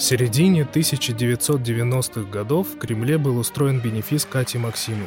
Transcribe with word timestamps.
В 0.00 0.02
середине 0.02 0.62
1990-х 0.62 2.22
годов 2.30 2.68
в 2.68 2.78
Кремле 2.78 3.18
был 3.18 3.36
устроен 3.36 3.80
бенефис 3.80 4.24
Кати 4.24 4.56
Максимовой. 4.56 5.04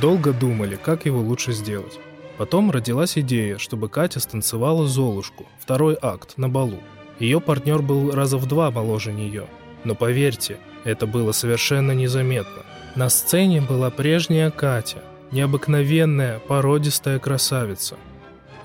Долго 0.00 0.32
думали, 0.32 0.74
как 0.74 1.06
его 1.06 1.20
лучше 1.20 1.52
сделать. 1.52 2.00
Потом 2.36 2.72
родилась 2.72 3.16
идея, 3.16 3.58
чтобы 3.58 3.88
Катя 3.88 4.18
станцевала 4.18 4.88
«Золушку», 4.88 5.46
второй 5.60 5.96
акт, 6.02 6.36
на 6.36 6.48
балу. 6.48 6.80
Ее 7.20 7.40
партнер 7.40 7.80
был 7.80 8.10
раза 8.10 8.38
в 8.38 8.46
два 8.46 8.72
моложе 8.72 9.12
нее. 9.12 9.46
Но 9.84 9.94
поверьте, 9.94 10.58
это 10.82 11.06
было 11.06 11.30
совершенно 11.30 11.92
незаметно. 11.92 12.64
На 12.96 13.10
сцене 13.10 13.60
была 13.60 13.90
прежняя 13.90 14.50
Катя, 14.50 14.98
необыкновенная, 15.30 16.40
породистая 16.40 17.20
красавица. 17.20 17.96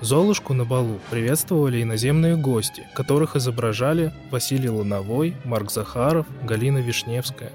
Золушку 0.04 0.52
на 0.52 0.66
балу 0.66 1.00
приветствовали 1.10 1.82
иноземные 1.82 2.36
гости, 2.36 2.86
которых 2.92 3.36
изображали 3.36 4.12
Василий 4.30 4.68
Луновой, 4.68 5.34
Марк 5.46 5.70
Захаров, 5.70 6.26
Галина 6.42 6.76
Вишневская. 6.76 7.52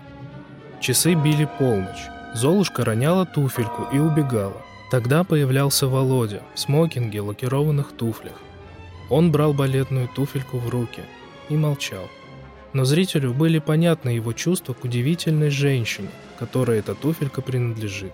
Часы 0.81 1.13
били 1.13 1.47
полночь. 1.59 2.07
Золушка 2.33 2.83
роняла 2.83 3.27
туфельку 3.27 3.87
и 3.93 3.99
убегала. 3.99 4.59
Тогда 4.89 5.23
появлялся 5.23 5.85
Володя 5.85 6.41
в 6.55 6.59
смокинге, 6.59 7.21
лакированных 7.21 7.91
туфлях. 7.91 8.41
Он 9.11 9.31
брал 9.31 9.53
балетную 9.53 10.07
туфельку 10.07 10.57
в 10.57 10.69
руки 10.69 11.03
и 11.49 11.55
молчал. 11.55 12.09
Но 12.73 12.83
зрителю 12.83 13.31
были 13.31 13.59
понятны 13.59 14.09
его 14.09 14.33
чувства 14.33 14.73
к 14.73 14.83
удивительной 14.83 15.51
женщине, 15.51 16.09
которой 16.39 16.79
эта 16.79 16.95
туфелька 16.95 17.43
принадлежит. 17.43 18.13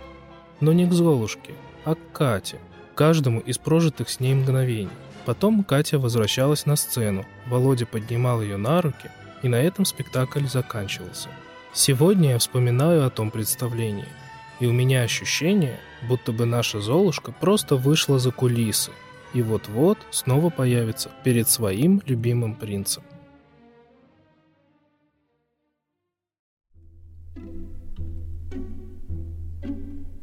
Но 0.60 0.74
не 0.74 0.86
к 0.86 0.92
Золушке, 0.92 1.54
а 1.86 1.96
к 1.96 2.00
Кате, 2.12 2.60
каждому 2.96 3.40
из 3.40 3.58
прожитых 3.58 4.10
с 4.10 4.20
ней 4.20 4.34
мгновений. 4.34 4.90
Потом 5.26 5.64
Катя 5.64 6.00
возвращалась 6.00 6.66
на 6.66 6.76
сцену, 6.76 7.26
Володя 7.48 7.86
поднимал 7.86 8.42
ее 8.42 8.58
на 8.58 8.82
руки, 8.82 9.12
и 9.44 9.48
на 9.48 9.56
этом 9.56 9.86
спектакль 9.86 10.48
заканчивался. 10.48 11.30
Сегодня 11.74 12.32
я 12.32 12.40
вспоминаю 12.40 13.06
о 13.06 13.10
том 13.10 13.30
представлении– 13.30 14.08
и 14.60 14.68
у 14.68 14.72
меня 14.72 15.02
ощущение, 15.02 15.80
будто 16.08 16.32
бы 16.32 16.46
наша 16.46 16.80
Золушка 16.80 17.32
просто 17.32 17.76
вышла 17.76 18.20
за 18.20 18.32
кулисы 18.32 18.92
и 19.34 19.42
вот-вот 19.42 19.98
снова 20.12 20.50
появится 20.50 21.12
перед 21.26 21.50
своим 21.50 22.02
любимым 22.06 22.56
принцем. 22.56 23.04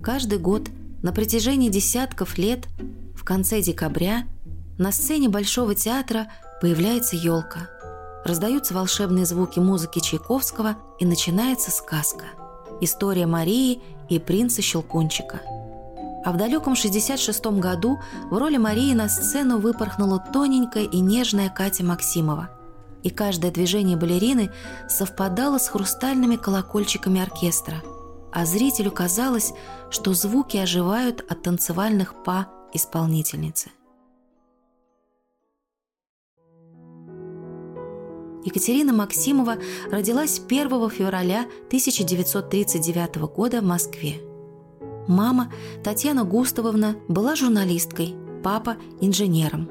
Каждый 0.03 0.39
год 0.39 0.63
на 1.03 1.13
протяжении 1.13 1.69
десятков 1.69 2.39
лет 2.39 2.69
в 3.15 3.25
конце 3.25 3.61
декабря 3.61 4.25
на 4.79 4.93
сцене 4.93 5.29
Большого 5.29 5.75
театра 5.75 6.29
появляется 6.61 7.17
елка. 7.17 7.69
Раздаются 8.25 8.73
волшебные 8.73 9.27
звуки 9.27 9.59
музыки 9.59 9.99
Чайковского 9.99 10.77
и 11.01 11.05
начинается 11.05 11.73
сказка. 11.73 12.25
История 12.81 13.27
Марии 13.27 13.81
и 14.09 14.19
принца 14.19 14.63
Щелкунчика. 14.63 15.43
А 16.25 16.33
в 16.33 16.37
далеком 16.37 16.77
66 16.77 17.47
году 17.47 17.99
в 18.31 18.37
роли 18.39 18.57
Марии 18.57 18.95
на 18.95 19.09
сцену 19.09 19.59
выпорхнула 19.59 20.23
тоненькая 20.33 20.85
и 20.85 21.01
нежная 21.01 21.51
Катя 21.51 21.85
Максимова. 21.85 22.51
И 23.03 23.11
каждое 23.11 23.51
движение 23.51 23.97
балерины 23.97 24.51
совпадало 24.89 25.59
с 25.59 25.69
хрустальными 25.69 26.37
колокольчиками 26.37 27.21
оркестра. 27.21 27.83
А 28.33 28.47
зрителю 28.47 28.91
казалось, 28.91 29.53
что 29.91 30.15
звуки 30.15 30.57
оживают 30.57 31.21
от 31.29 31.43
танцевальных 31.43 32.15
па 32.25 32.49
исполнительницы. 32.73 33.71
Екатерина 38.45 38.93
Максимова 38.93 39.57
родилась 39.91 40.41
1 40.41 40.91
февраля 40.91 41.43
1939 41.67 43.17
года 43.35 43.61
в 43.61 43.65
Москве. 43.65 44.21
Мама 45.07 45.53
Татьяна 45.85 46.25
Густавовна 46.25 46.97
была 47.09 47.37
журналисткой, 47.37 48.17
папа– 48.43 48.77
инженером. 49.01 49.69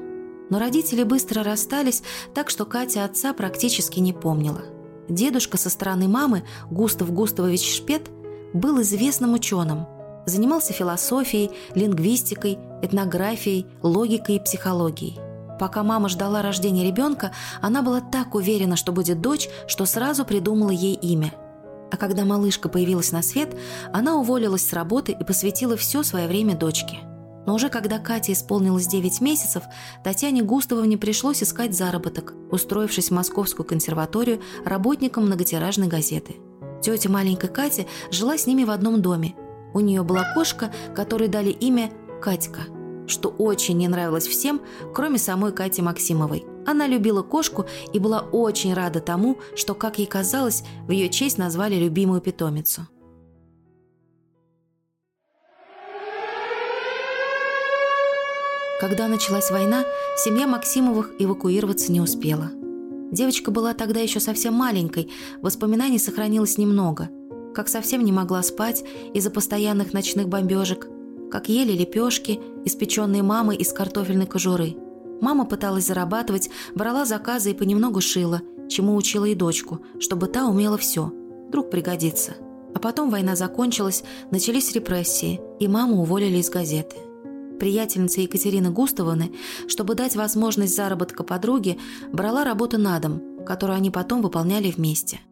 Но 0.50 0.58
родители 0.58 1.02
быстро 1.02 1.42
расстались, 1.42 2.02
так 2.34 2.48
что 2.48 2.64
Катя 2.64 3.04
отца 3.04 3.32
практически 3.32 3.98
не 4.00 4.12
помнила. 4.12 4.62
Дедушка 5.08 5.58
со 5.58 5.68
стороны 5.68 6.08
мамы, 6.08 6.44
Густав 6.70 7.12
Густавович 7.12 7.76
Шпет, 7.76 8.10
был 8.52 8.80
известным 8.82 9.34
ученым. 9.34 9.86
Занимался 10.26 10.72
философией, 10.72 11.50
лингвистикой, 11.74 12.58
этнографией, 12.82 13.66
логикой 13.82 14.36
и 14.36 14.40
психологией– 14.40 15.18
Пока 15.62 15.84
мама 15.84 16.08
ждала 16.08 16.42
рождения 16.42 16.84
ребенка, 16.84 17.30
она 17.60 17.82
была 17.82 18.00
так 18.00 18.34
уверена, 18.34 18.74
что 18.74 18.90
будет 18.90 19.20
дочь, 19.20 19.48
что 19.68 19.86
сразу 19.86 20.24
придумала 20.24 20.70
ей 20.70 20.94
имя. 20.94 21.32
А 21.92 21.96
когда 21.96 22.24
малышка 22.24 22.68
появилась 22.68 23.12
на 23.12 23.22
свет, 23.22 23.56
она 23.92 24.16
уволилась 24.16 24.66
с 24.66 24.72
работы 24.72 25.12
и 25.12 25.22
посвятила 25.22 25.76
все 25.76 26.02
свое 26.02 26.26
время 26.26 26.56
дочке. 26.56 26.96
Но 27.46 27.54
уже 27.54 27.68
когда 27.68 28.00
Кате 28.00 28.32
исполнилось 28.32 28.88
9 28.88 29.20
месяцев, 29.20 29.62
Татьяне 30.02 30.42
Густавовне 30.42 30.98
пришлось 30.98 31.44
искать 31.44 31.76
заработок, 31.76 32.34
устроившись 32.50 33.10
в 33.10 33.14
Московскую 33.14 33.64
консерваторию 33.64 34.40
работником 34.64 35.26
многотиражной 35.26 35.86
газеты. 35.86 36.36
Тетя 36.82 37.08
маленькой 37.08 37.48
Кати 37.48 37.86
жила 38.10 38.36
с 38.36 38.46
ними 38.46 38.64
в 38.64 38.70
одном 38.70 39.00
доме. 39.00 39.34
У 39.72 39.80
нее 39.80 40.02
была 40.02 40.34
кошка, 40.34 40.72
которой 40.94 41.28
дали 41.28 41.50
имя 41.50 41.90
Катька– 42.20 42.62
что 43.06 43.28
очень 43.28 43.76
не 43.76 43.88
нравилось 43.88 44.26
всем, 44.26 44.62
кроме 44.94 45.18
самой 45.18 45.52
Кати 45.52 45.82
Максимовой. 45.82 46.44
Она 46.66 46.86
любила 46.86 47.22
кошку 47.22 47.66
и 47.92 47.98
была 47.98 48.20
очень 48.20 48.74
рада 48.74 49.00
тому, 49.00 49.38
что, 49.56 49.74
как 49.74 49.98
ей 49.98 50.06
казалось, 50.06 50.62
в 50.86 50.90
ее 50.90 51.08
честь 51.08 51.38
назвали 51.38 51.76
любимую 51.76 52.20
питомицу. 52.20 52.86
Когда 58.80 59.06
началась 59.06 59.50
война, 59.50 59.84
семья 60.16 60.48
Максимовых 60.48 61.12
эвакуироваться 61.20 61.92
не 61.92 62.00
успела. 62.00 62.61
Девочка 63.12 63.52
была 63.52 63.74
тогда 63.74 64.00
еще 64.00 64.18
совсем 64.18 64.54
маленькой, 64.54 65.08
воспоминаний 65.40 66.00
сохранилось 66.00 66.58
немного. 66.58 67.10
Как 67.54 67.68
совсем 67.68 68.04
не 68.04 68.10
могла 68.10 68.42
спать 68.42 68.82
из-за 69.14 69.30
постоянных 69.30 69.92
ночных 69.92 70.28
бомбежек– 70.28 70.88
как 71.32 71.48
ели 71.48 71.72
лепешки, 71.72 72.40
испеченные 72.66 73.22
мамой 73.22 73.56
из 73.56 73.72
картофельной 73.72 74.26
кожуры. 74.26 74.76
Мама 75.22 75.46
пыталась 75.46 75.86
зарабатывать, 75.86 76.50
брала 76.74 77.06
заказы 77.06 77.52
и 77.52 77.54
понемногу 77.54 78.02
шила, 78.02 78.42
чему 78.68 78.94
учила 78.94 79.24
и 79.24 79.34
дочку, 79.34 79.80
чтобы 79.98 80.26
та 80.26 80.46
умела 80.46 80.76
все. 80.76 81.10
Вдруг 81.48 81.70
пригодится. 81.70 82.34
А 82.74 82.78
потом 82.78 83.08
война 83.08 83.34
закончилась, 83.34 84.04
начались 84.30 84.72
репрессии, 84.72 85.40
и 85.58 85.68
маму 85.68 86.02
уволили 86.02 86.36
из 86.36 86.50
газеты. 86.50 86.96
Приятельница 87.62 88.20
Екатерины 88.20 88.70
Густавовны, 88.70 89.32
чтобы 89.68 89.94
дать 89.94 90.16
возможность 90.16 90.74
заработка 90.74 91.22
подруге, 91.22 91.78
брала 92.12 92.42
работу 92.42 92.76
на 92.76 92.98
дом, 92.98 93.44
которую 93.46 93.76
они 93.76 93.88
потом 93.88 94.20
выполняли 94.20 94.72
вместе– 94.72 95.20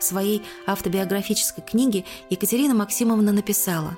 В 0.00 0.02
своей 0.02 0.42
автобиографической 0.66 1.62
книге 1.62 2.04
Екатерина 2.30 2.74
Максимовна 2.74 3.30
написала 3.30 3.96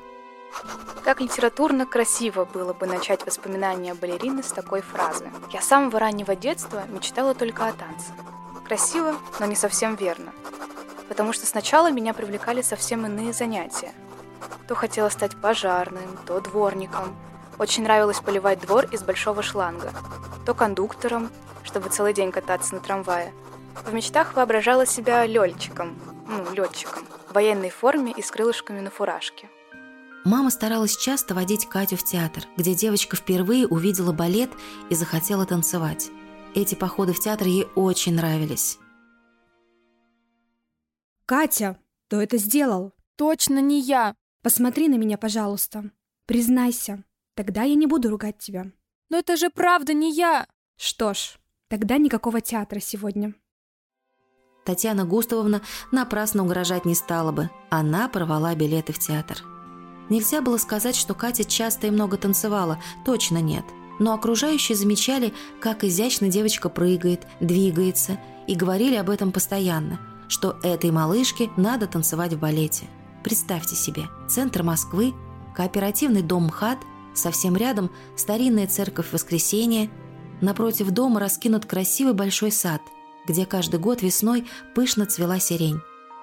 как 1.05 1.21
литературно 1.21 1.87
красиво 1.87 2.45
было 2.45 2.73
бы 2.75 2.87
начать 2.87 3.25
воспоминания 3.25 3.95
балерины 3.95 4.43
с 4.43 4.53
такой 4.53 4.83
фразы. 4.83 5.31
«Я 5.53 5.63
с 5.63 5.69
самого 5.69 5.99
раннего 5.99 6.37
детства 6.37 6.85
мечтала 6.89 7.35
только 7.35 7.67
о 7.67 7.73
танце». 7.73 8.13
Красиво, 8.67 9.17
но 9.39 9.47
не 9.47 9.57
совсем 9.57 9.95
верно. 9.95 10.33
Потому 11.11 11.35
что 11.35 11.45
сначала 11.45 11.91
меня 11.91 12.15
привлекали 12.15 12.63
совсем 12.63 13.05
иные 13.05 13.35
занятия. 13.35 13.93
То 14.67 14.75
хотела 14.75 15.11
стать 15.11 15.37
пожарным, 15.37 16.17
то 16.27 16.41
дворником. 16.41 17.15
Очень 17.59 17.83
нравилось 17.83 18.21
поливать 18.21 18.61
двор 18.61 18.87
из 18.87 19.03
большого 19.03 19.43
шланга. 19.43 19.93
То 20.47 20.55
кондуктором, 20.55 21.29
чтобы 21.65 21.91
целый 21.91 22.15
день 22.15 22.33
кататься 22.33 22.75
на 22.75 22.81
трамвае– 22.81 23.35
в 23.87 23.93
мечтах 23.93 24.35
воображала 24.35 24.87
себя 24.87 25.27
лёльчиком, 25.27 25.97
ну, 26.29 26.55
летчиком, 26.55 27.05
в 27.29 27.35
военной 27.35 27.71
форме 27.71 28.13
и 28.17 28.23
с 28.23 28.31
крылышками 28.31 28.81
на 28.81 28.91
фуражке. 28.91 29.49
Мама 30.25 30.51
старалась 30.51 30.97
часто 30.97 31.35
водить 31.35 31.67
Катю 31.67 31.97
в 31.97 32.05
театр, 32.05 32.45
где 32.57 32.75
девочка 32.75 33.17
впервые 33.17 33.67
увидела 33.67 34.13
балет 34.13 34.51
и 34.91 34.95
захотела 34.95 35.47
танцевать. 35.47 36.11
Эти 36.55 36.75
походы 36.75 37.13
в 37.15 37.21
театр 37.21 37.47
ей 37.47 37.69
очень 37.75 38.15
нравились. 38.15 38.79
«Катя, 41.31 41.79
кто 42.09 42.21
это 42.21 42.39
сделал?» 42.39 42.93
«Точно 43.15 43.61
не 43.61 43.81
я!» 43.81 44.17
«Посмотри 44.43 44.89
на 44.89 44.97
меня, 44.97 45.17
пожалуйста. 45.17 45.93
Признайся, 46.27 47.05
тогда 47.37 47.63
я 47.63 47.77
не 47.77 47.87
буду 47.87 48.11
ругать 48.11 48.39
тебя». 48.39 48.73
«Но 49.11 49.19
это 49.19 49.37
же 49.37 49.49
правда 49.49 49.93
не 49.93 50.13
я!» 50.13 50.49
«Что 50.77 51.15
ж, 51.15 51.39
тогда 51.69 51.99
никакого 51.99 52.41
театра 52.41 52.81
сегодня». 52.81 53.37
Татьяна 54.65 55.05
Густавовна 55.05 55.63
напрасно 55.93 56.43
угрожать 56.43 56.85
не 56.85 56.97
стала 56.97 57.31
бы. 57.31 57.49
Она 57.71 58.09
порвала 58.09 58.57
билеты 58.57 58.93
в 58.93 58.99
театр. 58.99 59.37
Нельзя 60.09 60.43
было 60.43 60.57
сказать, 60.57 60.97
что 60.97 61.15
Катя 61.15 61.45
часто 61.45 61.87
и 61.87 61.91
много 61.93 62.17
танцевала, 62.17 62.83
точно 63.05 63.41
нет. 63.41 63.65
Но 64.01 64.15
окружающие 64.15 64.75
замечали, 64.75 65.33
как 65.61 65.85
изящно 65.85 66.29
девочка 66.29 66.69
прыгает, 66.69 67.25
двигается, 67.39 68.19
и 68.49 68.57
говорили 68.57 68.97
об 68.97 69.09
этом 69.09 69.31
постоянно, 69.31 70.01
что 70.31 70.57
этой 70.63 70.93
малышке 70.93 71.51
надо 71.57 71.89
танцевать 71.89 72.33
в 72.33 72.39
балете. 72.39 72.87
Представьте 73.25 73.75
себе, 73.75 74.09
центр 74.29 74.63
Москвы, 74.63 75.13
кооперативный 75.55 76.23
дом 76.23 76.47
МХАТ, 76.47 76.79
совсем 77.15 77.57
рядом 77.57 77.91
старинная 78.17 78.69
церковь 78.69 79.13
Воскресения, 79.13 79.91
напротив 80.41 80.91
дома 80.91 81.19
раскинут 81.21 81.67
красивый 81.67 82.15
большой 82.15 82.53
сад, 82.53 82.81
где 83.27 83.45
каждый 83.45 83.81
год 83.81 84.03
весной 84.03 84.47
пышно 84.75 85.05
цвела 85.05 85.41
сирень. 85.41 85.81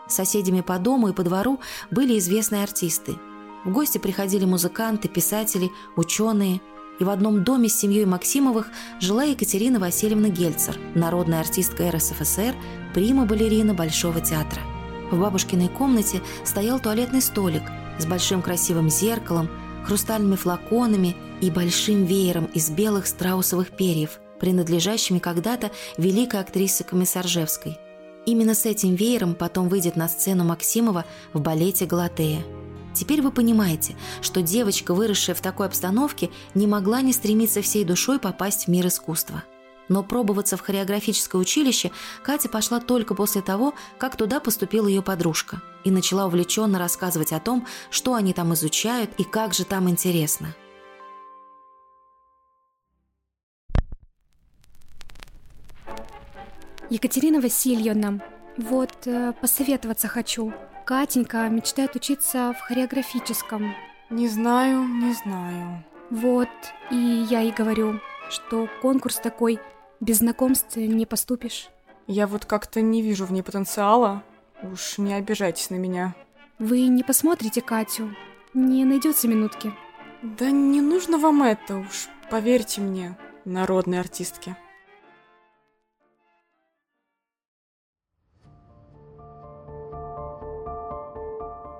Соседями 0.08 0.62
по 0.62 0.80
дому 0.80 1.10
и 1.10 1.14
по 1.14 1.24
двору 1.24 1.60
были 1.92 2.18
известные 2.18 2.64
артисты. 2.64 3.18
В 3.66 3.72
гости 3.74 3.98
приходили 3.98 4.46
музыканты, 4.46 5.10
писатели, 5.10 5.70
ученые. 5.98 6.62
И 7.00 7.04
в 7.04 7.10
одном 7.10 7.44
доме 7.44 7.70
с 7.70 7.76
семьей 7.76 8.06
Максимовых 8.06 8.70
жила 9.00 9.24
Екатерина 9.24 9.80
Васильевна 9.80 10.30
Гельцер, 10.30 10.78
народная 10.96 11.42
артистка 11.42 11.92
РСФСР, 11.92 12.56
прима-балерина 12.94 13.74
Большого 13.74 14.22
театра. 14.22 14.62
В 15.12 15.20
бабушкиной 15.20 15.70
комнате 15.70 16.22
стоял 16.44 16.80
туалетный 16.80 17.22
столик 17.22 17.64
с 18.00 18.06
большим 18.06 18.42
красивым 18.42 18.90
зеркалом, 18.90 19.50
хрустальными 19.86 20.36
флаконами 20.36 21.16
и 21.40 21.52
большим 21.52 22.06
веером 22.06 22.46
из 22.46 22.70
белых 22.70 23.08
страусовых 23.08 23.70
перьев, 23.70 24.20
принадлежащими 24.40 25.20
когда-то 25.20 25.72
великой 25.98 26.42
актрисе 26.42 26.84
Комиссаржевской– 26.84 27.78
Именно 28.28 28.56
с 28.56 28.66
этим 28.66 28.94
веером 28.94 29.36
потом 29.36 29.70
выйдет 29.70 29.96
на 29.96 30.10
сцену 30.10 30.44
Максимова 30.44 31.06
в 31.32 31.40
балете 31.40 31.86
«Галатея». 31.86 32.44
Теперь 32.98 33.22
вы 33.22 33.32
понимаете, 33.32 33.96
что 34.22 34.42
девочка, 34.42 34.96
выросшая 34.96 35.36
в 35.36 35.42
такой 35.42 35.68
обстановке, 35.68 36.32
не 36.56 36.66
могла 36.66 37.02
не 37.02 37.14
стремиться 37.14 37.62
всей 37.62 37.84
душой 37.84 38.18
попасть 38.18 38.66
в 38.66 38.70
мир 38.70 38.88
искусства. 38.88 39.44
Но 39.88 40.02
пробоваться 40.02 40.58
в 40.58 40.62
хореографическое 40.62 41.40
училище 41.40 41.92
Катя 42.24 42.50
пошла 42.50 42.80
только 42.80 43.14
после 43.14 43.44
того, 43.44 43.76
как 44.00 44.18
туда 44.18 44.40
поступила 44.40 44.88
ее 44.88 45.04
подружка 45.04 45.62
и 45.84 45.92
начала 45.92 46.26
увлеченно 46.26 46.80
рассказывать 46.80 47.34
о 47.34 47.40
том, 47.40 47.68
что 47.92 48.16
они 48.16 48.34
там 48.34 48.56
изучают 48.56 49.12
и 49.20 49.24
как 49.24 49.54
же 49.54 49.64
там 49.64 49.88
интересно– 49.88 50.56
Екатерина 56.90 57.42
Васильевна, 57.42 58.22
вот 58.56 59.08
э, 59.08 59.34
посоветоваться 59.42 60.08
хочу. 60.08 60.54
Катенька 60.88 61.50
мечтает 61.50 61.98
учиться 61.98 62.56
в 62.58 62.62
хореографическом. 62.62 63.76
Не 64.10 64.30
знаю, 64.30 64.88
не 64.88 65.12
знаю. 65.12 65.84
Вот, 66.10 66.48
и 66.90 66.96
я 67.30 67.42
ей 67.42 67.52
говорю, 67.52 68.00
что 68.30 68.70
конкурс 68.82 69.18
такой, 69.18 69.60
без 70.00 70.20
знакомств 70.20 70.78
не 70.78 71.06
поступишь. 71.06 71.68
Я 72.08 72.26
вот 72.26 72.46
как-то 72.46 72.80
не 72.80 73.02
вижу 73.02 73.26
в 73.26 73.34
ней 73.34 73.42
потенциала. 73.42 74.24
Уж 74.64 74.98
не 75.00 75.14
обижайтесь 75.14 75.72
на 75.72 75.76
меня. 75.76 76.16
Вы 76.58 76.88
не 76.88 77.04
посмотрите 77.04 77.60
Катю? 77.60 78.16
Не 78.54 78.86
найдется 78.86 79.28
минутки? 79.28 79.74
Да 80.24 80.52
не 80.52 80.80
нужно 80.80 81.18
вам 81.18 81.44
это 81.44 81.80
уж, 81.80 82.08
поверьте 82.32 82.80
мне, 82.80 83.18
народной 83.44 84.00
артистке. 84.00 84.56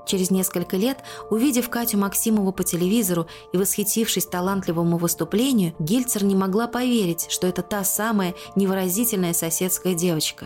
Через 0.08 0.32
несколько 0.32 0.78
лет, 0.78 1.00
увидев 1.30 1.70
Катю 1.70 1.98
Максимову 1.98 2.54
по 2.54 2.64
телевизору 2.64 3.28
и 3.52 3.58
восхитившись 3.58 4.26
талантливому 4.26 4.98
выступлению, 4.98 5.76
Гильцер 5.80 6.24
не 6.24 6.34
могла 6.34 6.68
поверить, 6.68 7.28
что 7.30 7.46
это 7.46 7.62
та 7.62 7.84
самая 7.84 8.34
невыразительная 8.56 9.34
соседская 9.34 9.94
девочка. 9.94 10.46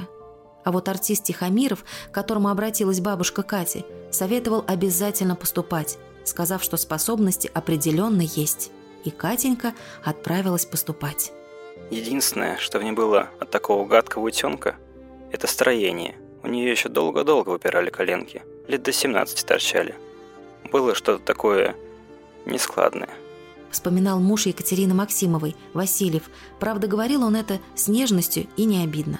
А 0.63 0.71
вот 0.71 0.89
артист 0.89 1.25
Тихомиров, 1.25 1.85
к 2.09 2.13
которому 2.13 2.49
обратилась 2.49 2.99
бабушка 2.99 3.43
Кати, 3.43 3.85
советовал 4.09 4.65
обязательно 4.67 5.35
поступать, 5.35 5.99
сказав, 6.23 6.63
что 6.63 6.75
способности 6.77 7.49
определенно 7.53 8.21
есть. 8.21 8.71
И 9.03 9.11
Катенька 9.11 9.73
отправилась 10.03 10.65
поступать. 10.65 11.31
Единственное, 11.91 12.57
что 12.57 12.79
в 12.79 12.83
ней 12.83 12.93
было 12.93 13.29
от 13.39 13.51
такого 13.51 13.87
гадкого 13.87 14.27
утенка, 14.27 14.75
это 15.31 15.45
строение. 15.45 16.17
У 16.41 16.47
нее 16.47 16.71
еще 16.71 16.89
долго-долго 16.89 17.49
выпирали 17.49 17.91
коленки– 17.91 18.41
лет 18.67 18.83
до 18.83 18.91
17 18.91 19.45
торчали. 19.45 19.95
Было 20.71 20.95
что-то 20.95 21.23
такое 21.23 21.75
нескладное. 22.45 23.09
Вспоминал 23.69 24.19
муж 24.19 24.47
Екатерины 24.47 24.93
Максимовой, 24.93 25.55
Васильев. 25.73 26.23
Правда, 26.59 26.87
говорил 26.87 27.23
он 27.23 27.35
это 27.35 27.59
с 27.75 27.87
нежностью 27.87 28.47
и 28.57 28.65
не 28.65 28.83
обидно. 28.83 29.19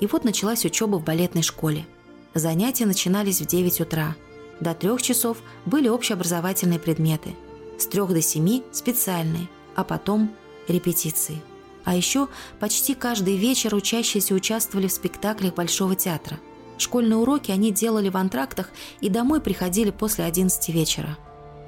И 0.00 0.06
вот 0.06 0.24
началась 0.24 0.64
учеба 0.64 0.96
в 0.96 1.04
балетной 1.04 1.42
школе. 1.42 1.86
Занятия 2.34 2.84
начинались 2.84 3.40
в 3.40 3.46
9 3.46 3.80
утра. 3.80 4.16
До 4.60 4.74
трех 4.74 5.00
часов 5.02 5.38
были 5.64 5.88
общеобразовательные 5.88 6.78
предметы. 6.78 7.34
С 7.78 7.86
трех 7.86 8.08
до 8.10 8.20
семи– 8.20 8.64
специальные, 8.72 9.48
а 9.74 9.84
потом– 9.84 10.34
репетиции. 10.68 11.40
А 11.84 11.94
еще 11.94 12.28
почти 12.58 12.94
каждый 12.94 13.36
вечер 13.36 13.74
учащиеся 13.74 14.34
участвовали 14.34 14.88
в 14.88 14.92
спектаклях 14.92 15.54
Большого 15.54 15.94
театра– 15.94 16.40
Школьные 16.78 17.16
уроки 17.16 17.50
они 17.50 17.72
делали 17.72 18.08
в 18.08 18.16
антрактах 18.16 18.70
и 19.00 19.08
домой 19.08 19.40
приходили 19.40 19.90
после 19.90 20.24
11 20.24 20.68
вечера. 20.68 21.16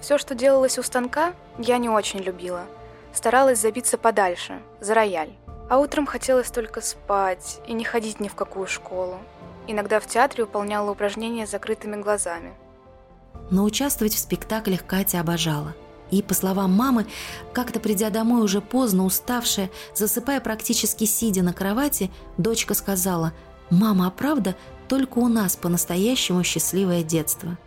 Все, 0.01 0.19
что 0.19 0.35
делалось 0.35 0.79
у 0.79 0.83
станка, 0.83 1.35
я 1.59 1.79
не 1.79 1.89
очень 1.89 2.21
любила. 2.21 2.67
Старалась 3.13 3.61
забиться 3.61 3.99
подальше, 3.99 4.61
за 4.81 4.95
рояль. 4.95 5.33
А 5.69 5.79
утром 5.79 6.07
хотелось 6.07 6.51
только 6.51 6.81
спать 6.81 7.61
и 7.67 7.73
не 7.73 7.85
ходить 7.85 8.21
ни 8.21 8.29
в 8.29 8.35
какую 8.35 8.67
школу. 8.67 9.19
Иногда 9.67 10.01
в 10.01 10.07
театре 10.07 10.45
выполняла 10.45 10.91
упражнения 10.91 11.47
с 11.47 11.51
закрытыми 11.51 12.01
глазами. 12.01 12.55
Но 13.51 13.65
участвовать 13.65 14.15
в 14.15 14.19
спектаклях 14.19 14.87
Катя 14.87 15.21
обожала. 15.21 15.75
И, 16.11 16.23
по 16.23 16.33
словам 16.33 16.73
мамы, 16.73 17.07
как-то 17.53 17.81
придя 17.81 18.09
домой 18.09 18.43
уже 18.43 18.63
поздно, 18.63 19.05
уставшая, 19.05 19.71
засыпая 19.95 20.41
практически 20.41 21.05
сидя 21.05 21.43
на 21.43 21.53
кровати, 21.53 22.11
дочка 22.39 22.73
сказала 22.73 23.35
«Мама, 23.69 24.07
а 24.07 24.11
правда, 24.11 24.57
только 24.89 25.19
у 25.19 25.29
нас 25.29 25.55
по-настоящему 25.57 26.43
счастливое 26.43 27.03
детство. 27.03 27.59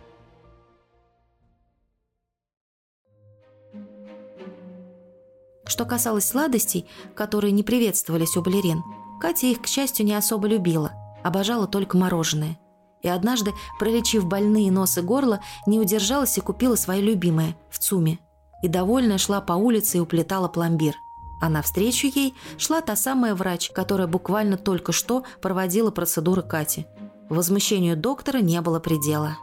Что 5.66 5.86
касалось 5.86 6.26
сладостей, 6.26 6.86
которые 7.14 7.52
не 7.52 7.62
приветствовались 7.62 8.36
у 8.36 8.42
балерин, 8.42 8.82
Катя 9.20 9.46
их, 9.46 9.62
к 9.62 9.66
счастью, 9.68 10.04
не 10.04 10.14
особо 10.14 10.48
любила, 10.48 10.92
обожала 11.22 11.68
только 11.68 11.96
мороженое. 11.96 12.58
И 13.02 13.08
однажды, 13.08 13.52
пролечив 13.78 14.26
больные 14.26 14.70
нос 14.70 14.98
и 14.98 15.00
горло, 15.00 15.40
не 15.66 15.78
удержалась 15.78 16.36
и 16.36 16.40
купила 16.40 16.74
свое 16.74 17.00
любимое– 17.00 17.56
в 17.70 17.78
ЦУМе. 17.78 18.18
И 18.62 18.68
довольная 18.68 19.18
шла 19.18 19.40
по 19.40 19.54
улице 19.54 19.98
и 19.98 20.00
уплетала 20.00 20.48
пломбир. 20.48 20.94
А 21.40 21.48
навстречу 21.48 22.08
ей 22.08 22.34
шла 22.58 22.80
та 22.80 22.94
самая 22.94 23.34
врач, 23.34 23.70
которая 23.70 24.06
буквально 24.06 24.56
только 24.56 24.92
что 24.92 25.24
проводила 25.40 25.90
процедуры 25.90 26.42
Кати– 26.42 26.86
Возмущению 27.28 27.96
доктора 27.96 28.38
не 28.38 28.60
было 28.60 28.80
предела. 28.80 29.38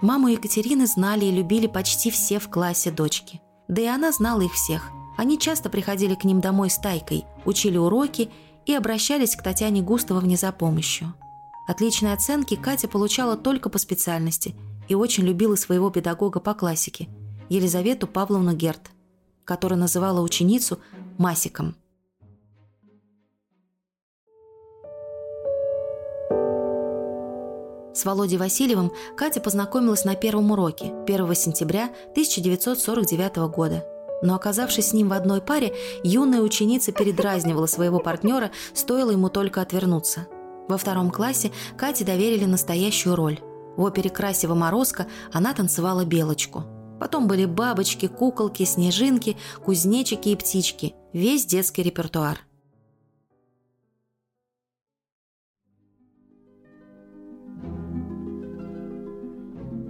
Маму 0.00 0.28
Екатерины 0.28 0.86
знали 0.86 1.24
и 1.24 1.30
любили 1.30 1.66
почти 1.66 2.10
все 2.10 2.38
в 2.38 2.48
классе 2.48 2.90
дочки. 2.90 3.40
Да 3.68 3.82
и 3.82 3.86
она 3.86 4.12
знала 4.12 4.42
их 4.42 4.52
всех. 4.52 4.90
Они 5.16 5.38
часто 5.38 5.70
приходили 5.70 6.14
к 6.14 6.24
ним 6.24 6.40
домой 6.40 6.70
с 6.70 6.78
тайкой, 6.78 7.24
учили 7.44 7.76
уроки 7.76 8.30
и 8.66 8.74
обращались 8.74 9.36
к 9.36 9.42
Татьяне 9.42 9.82
Густововне 9.82 10.36
за 10.36 10.52
помощью. 10.52 11.14
Отличные 11.68 12.14
оценки 12.14 12.56
Катя 12.56 12.88
получала 12.88 13.36
только 13.36 13.68
по 13.68 13.78
специальности 13.78 14.54
и 14.88 14.94
очень 14.94 15.24
любила 15.24 15.54
своего 15.54 15.90
педагога 15.90 16.40
по 16.40 16.54
классике, 16.54 17.08
Елизавету 17.48 18.06
Павловну 18.06 18.54
Герт, 18.54 18.90
которая 19.44 19.78
называла 19.78 20.20
ученицу 20.20 20.78
Масиком– 21.18 21.76
С 27.94 28.06
Володей 28.06 28.38
Васильевым 28.38 28.90
Катя 29.16 29.40
познакомилась 29.40 30.06
на 30.06 30.14
первом 30.14 30.50
уроке 30.50 30.94
1 31.06 31.34
сентября 31.34 31.90
1949 32.12 33.36
года. 33.54 33.84
Но 34.22 34.34
оказавшись 34.34 34.88
с 34.88 34.92
ним 34.94 35.10
в 35.10 35.12
одной 35.12 35.42
паре, 35.42 35.74
юная 36.02 36.40
ученица 36.40 36.92
передразнивала 36.92 37.66
своего 37.66 37.98
партнера, 37.98 38.50
стоило 38.72 39.10
ему 39.10 39.28
только 39.28 39.60
отвернуться. 39.60 40.26
Во 40.68 40.78
втором 40.78 41.10
классе 41.10 41.50
Кате 41.76 42.04
доверили 42.04 42.46
настоящую 42.46 43.14
роль. 43.14 43.40
В 43.76 43.82
опере 43.82 44.08
«Красива 44.08 44.54
Морозко» 44.54 45.06
она 45.32 45.52
танцевала 45.52 46.04
белочку. 46.04 46.64
Потом 46.98 47.26
были 47.26 47.44
бабочки, 47.44 48.06
куколки, 48.06 48.62
снежинки, 48.64 49.36
кузнечики 49.62 50.30
и 50.30 50.36
птички. 50.36 50.94
Весь 51.12 51.44
детский 51.44 51.82
репертуар– 51.82 52.38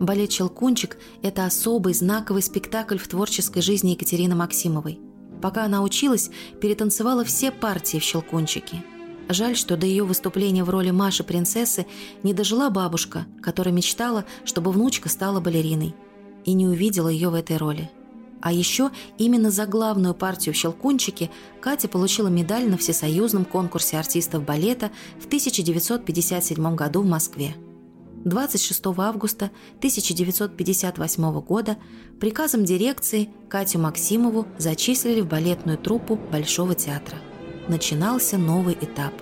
Балет 0.02 0.32
«Щелкунчик»– 0.32 0.98
это 1.22 1.46
особый, 1.46 1.94
знаковый 1.94 2.42
спектакль 2.42 2.98
в 2.98 3.06
творческой 3.06 3.62
жизни 3.62 3.90
Екатерины 3.90 4.34
Максимовой. 4.34 4.98
Пока 5.40 5.62
она 5.62 5.80
училась, 5.80 6.28
перетанцевала 6.60 7.24
все 7.24 7.52
партии 7.52 7.98
в 7.98 8.02
«Щелкунчике». 8.02 8.82
Жаль, 9.28 9.54
что 9.54 9.76
до 9.76 9.86
ее 9.86 10.02
выступления 10.02 10.64
в 10.64 10.70
роли 10.70 10.90
Маши-принцессы 10.90 11.86
не 12.24 12.34
дожила 12.34 12.68
бабушка, 12.68 13.26
которая 13.40 13.72
мечтала, 13.72 14.24
чтобы 14.44 14.72
внучка 14.72 15.08
стала 15.08 15.38
балериной, 15.38 15.94
и 16.44 16.52
не 16.54 16.66
увидела 16.66 17.08
ее 17.08 17.28
в 17.28 17.34
этой 17.34 17.56
роли. 17.56 17.88
А 18.40 18.52
еще 18.52 18.90
именно 19.18 19.52
за 19.52 19.66
главную 19.66 20.14
партию 20.14 20.52
в 20.52 20.58
«Щелкунчике» 20.58 21.30
Катя 21.60 21.86
получила 21.86 22.26
медаль 22.26 22.68
на 22.68 22.76
всесоюзном 22.76 23.44
конкурсе 23.44 23.98
артистов 23.98 24.44
балета 24.44 24.90
в 25.20 25.26
1957 25.26 26.74
году 26.74 27.02
в 27.02 27.06
Москве. 27.06 27.54
26 28.24 28.86
августа 28.98 29.50
1958 29.78 31.40
года 31.40 31.76
приказом 32.20 32.64
дирекции 32.64 33.30
Катю 33.48 33.80
Максимову 33.80 34.46
зачислили 34.58 35.20
в 35.20 35.26
балетную 35.26 35.76
труппу 35.78 36.16
Большого 36.16 36.74
театра. 36.74 37.18
Начинался 37.68 38.38
новый 38.38 38.74
этап. 38.80 39.12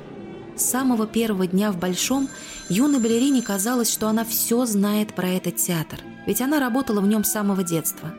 С 0.57 0.63
самого 0.63 1.07
первого 1.07 1.47
дня 1.47 1.73
в 1.73 1.79
Большом 1.79 2.29
юной 2.69 3.01
балерине 3.01 3.41
казалось, 3.41 3.91
что 3.91 4.09
она 4.09 4.25
все 4.25 4.67
знает 4.67 5.15
про 5.15 5.29
этот 5.29 5.57
театр, 5.57 6.01
ведь 6.27 6.43
она 6.43 6.61
работала 6.61 7.01
в 7.01 7.07
нем 7.07 7.25
с 7.25 7.33
самого 7.33 7.65
детства. 7.65 8.13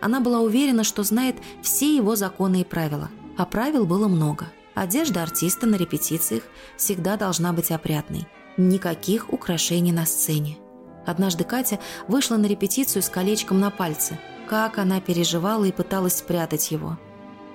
Она 0.00 0.20
была 0.20 0.40
уверена, 0.40 0.84
что 0.84 1.02
знает 1.02 1.36
все 1.62 1.96
его 1.96 2.14
законы 2.14 2.60
и 2.60 2.64
правила. 2.64 3.10
А 3.36 3.44
правил 3.44 3.84
было 3.84 4.06
много. 4.06 4.46
Одежда 4.74 5.24
артиста 5.24 5.66
на 5.66 5.74
репетициях 5.74 6.44
всегда 6.76 7.16
должна 7.16 7.52
быть 7.52 7.72
опрятной– 7.72 8.28
Никаких 8.58 9.32
украшений 9.32 9.92
на 9.92 10.04
сцене. 10.04 10.58
Однажды 11.06 11.44
Катя 11.44 11.78
вышла 12.08 12.36
на 12.36 12.46
репетицию 12.46 13.04
с 13.04 13.08
колечком 13.08 13.60
на 13.60 13.70
пальце. 13.70 14.18
Как 14.48 14.78
она 14.78 15.00
переживала 15.00 15.64
и 15.64 15.70
пыталась 15.70 16.16
спрятать 16.16 16.72
его. 16.72 16.98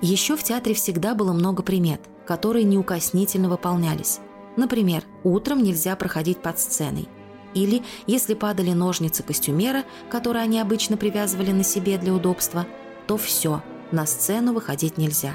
Еще 0.00 0.34
в 0.34 0.42
театре 0.42 0.74
всегда 0.74 1.14
было 1.14 1.34
много 1.34 1.62
примет, 1.62 2.00
которые 2.26 2.64
неукоснительно 2.64 3.50
выполнялись. 3.50 4.20
Например, 4.56 5.04
утром 5.24 5.62
нельзя 5.62 5.94
проходить 5.94 6.38
под 6.38 6.58
сценой. 6.58 7.06
Или, 7.52 7.82
если 8.06 8.32
падали 8.32 8.72
ножницы 8.72 9.22
костюмера, 9.22 9.84
которые 10.08 10.42
они 10.42 10.58
обычно 10.58 10.96
привязывали 10.96 11.52
на 11.52 11.64
себе 11.64 11.98
для 11.98 12.14
удобства, 12.14 12.66
то 13.06 13.18
все, 13.18 13.62
на 13.92 14.06
сцену 14.06 14.54
выходить 14.54 14.96
нельзя. 14.96 15.34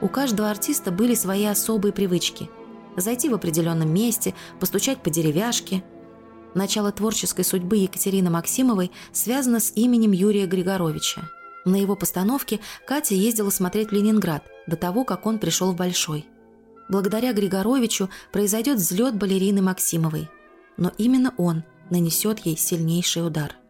У 0.00 0.08
каждого 0.08 0.50
артиста 0.50 0.90
были 0.90 1.14
свои 1.14 1.44
особые 1.44 1.92
привычки– 1.92 2.50
зайти 2.96 3.28
в 3.28 3.34
определенном 3.34 3.92
месте, 3.92 4.34
постучать 4.60 5.02
по 5.02 5.10
деревяшке. 5.10 5.84
Начало 6.54 6.92
творческой 6.92 7.44
судьбы 7.44 7.76
Екатерины 7.78 8.30
Максимовой 8.30 8.92
связано 9.12 9.60
с 9.60 9.72
именем 9.74 10.12
Юрия 10.12 10.46
Григоровича. 10.46 11.28
На 11.64 11.76
его 11.76 11.96
постановке 11.96 12.60
Катя 12.86 13.14
ездила 13.14 13.50
смотреть 13.50 13.88
в 13.88 13.92
Ленинград 13.92 14.44
до 14.66 14.76
того, 14.76 15.04
как 15.04 15.26
он 15.26 15.38
пришел 15.38 15.72
в 15.72 15.76
Большой. 15.76 16.26
Благодаря 16.88 17.32
Григоровичу 17.32 18.10
произойдет 18.32 18.76
взлет 18.76 19.16
балерины 19.16 19.62
Максимовой. 19.62 20.28
Но 20.76 20.92
именно 20.98 21.32
он 21.38 21.64
нанесет 21.90 22.40
ей 22.40 22.56
сильнейший 22.56 23.26
удар– 23.26 23.56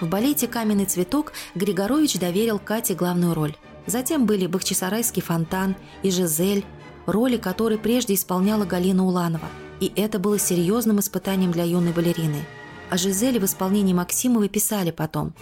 В 0.00 0.06
балете 0.06 0.46
«Каменный 0.46 0.84
цветок» 0.84 1.32
Григорович 1.56 2.20
доверил 2.20 2.60
Кате 2.60 2.94
главную 2.94 3.34
роль. 3.34 3.56
Затем 3.86 4.26
были 4.26 4.46
«Бахчисарайский 4.46 5.22
фонтан» 5.22 5.74
и 6.04 6.12
«Жизель», 6.12 6.64
роли 7.06 7.36
которой 7.36 7.78
прежде 7.78 8.14
исполняла 8.14 8.64
Галина 8.64 9.04
Уланова. 9.04 9.48
И 9.80 9.92
это 9.96 10.20
было 10.20 10.38
серьезным 10.38 11.00
испытанием 11.00 11.50
для 11.50 11.64
юной 11.64 11.92
балерины. 11.92 12.44
О 12.90 12.96
«Жизели» 12.96 13.40
в 13.40 13.44
исполнении 13.44 13.92
Максимовой 13.92 14.48
писали 14.48 14.92
потом. 14.92 15.34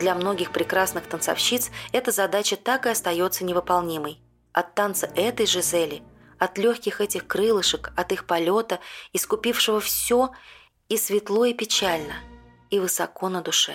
Для 0.00 0.14
многих 0.14 0.52
прекрасных 0.52 1.06
танцовщиц 1.06 1.70
эта 1.92 2.12
задача 2.12 2.56
так 2.56 2.86
и 2.86 2.88
остается 2.88 3.44
невыполнимой. 3.44 4.20
От 4.54 4.74
танца 4.74 5.10
этой 5.14 5.44
Жизели, 5.44 6.02
от 6.38 6.56
легких 6.56 7.02
этих 7.02 7.26
крылышек, 7.26 7.92
от 7.94 8.10
их 8.12 8.24
полета, 8.26 8.80
искупившего 9.12 9.80
все, 9.80 10.30
и 10.88 10.96
светло, 10.96 11.44
и 11.44 11.52
печально– 11.52 12.14
и 12.72 12.80
высоко 12.80 13.28
на 13.28 13.42
душе. 13.42 13.74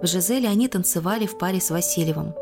В 0.00 0.06
Жизеле 0.06 0.48
они 0.48 0.68
танцевали 0.68 1.26
в 1.26 1.36
паре 1.36 1.60
с 1.60 1.70
Васильевым. 1.70 2.34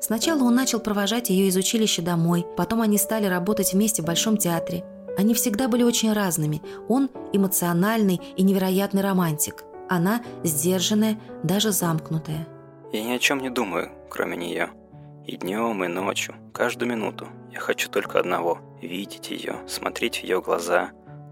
Сначала 0.00 0.42
он 0.42 0.54
начал 0.54 0.78
провожать 0.78 1.30
ее 1.30 1.48
из 1.48 1.56
училища 1.56 2.02
домой, 2.02 2.46
потом 2.56 2.82
они 2.82 2.98
стали 2.98 3.26
работать 3.26 3.72
вместе 3.72 4.02
в 4.02 4.06
Большом 4.06 4.36
театре. 4.36 4.84
Они 5.16 5.32
всегда 5.32 5.68
были 5.68 5.82
очень 5.82 6.12
разными. 6.12 6.60
Он 6.88 7.10
эмоциональный 7.32 8.20
и 8.36 8.42
невероятный 8.42 9.02
романтик. 9.02 9.64
Она 9.88 10.22
сдержанная, 10.42 11.18
даже 11.42 11.72
замкнутая. 11.72 12.46
Я 12.92 13.02
ни 13.02 13.12
о 13.12 13.18
чем 13.18 13.38
не 13.38 13.48
думаю, 13.48 13.90
кроме 14.10 14.36
нее. 14.36 14.70
И 15.26 15.38
днем, 15.38 15.82
и 15.82 15.88
ночью, 15.88 16.34
каждую 16.52 16.90
минуту. 16.90 17.28
Я 17.50 17.58
хочу 17.58 17.88
только 17.88 18.20
одного– 18.20 18.58
видеть 18.82 19.30
ее, 19.30 19.56
смотреть 19.66 20.18
в 20.18 20.22
ее 20.22 20.42
глаза, 20.42 20.90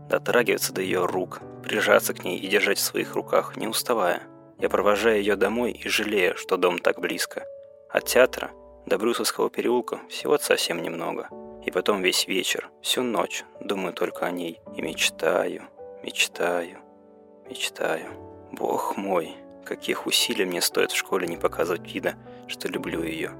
дотрагиваться 0.09 0.73
до 0.73 0.81
ее 0.81 1.05
рук, 1.05 1.43
прижаться 1.63 2.15
к 2.15 2.25
ней 2.25 2.39
и 2.39 2.49
держать 2.49 2.79
в 2.79 2.83
своих 2.83 3.15
руках, 3.15 3.59
не 3.59 3.67
уставая. 3.69 4.23
Я 4.59 4.71
провожаю 4.71 5.19
ее 5.19 5.37
домой 5.37 5.73
и 5.73 5.89
жалею, 5.89 6.39
что 6.39 6.57
дом 6.57 6.79
так 6.79 7.01
близко. 7.01 7.45
От 7.91 8.07
театра 8.07 8.51
до 8.87 8.97
Брюсовского 8.97 9.51
переулка 9.51 10.01
всего 10.09 10.39
совсем 10.39 10.81
немного. 10.81 11.29
И 11.67 11.71
потом 11.71 12.01
весь 12.01 12.27
вечер, 12.27 12.71
всю 12.81 13.03
ночь 13.03 13.45
думаю 13.61 13.93
только 13.93 14.25
о 14.25 14.31
ней. 14.31 14.59
И 14.75 14.81
мечтаю, 14.81 15.65
мечтаю, 16.03 16.79
мечтаю. 17.47 18.09
Бог 18.53 18.97
мой, 18.97 19.37
каких 19.67 20.07
усилий 20.07 20.47
мне 20.47 20.63
стоит 20.63 20.93
в 20.93 20.97
школе 20.97 21.29
не 21.29 21.37
показывать 21.37 21.93
вида, 21.93 22.15
что 22.49 22.69
люблю 22.69 23.03
ее 23.03 23.33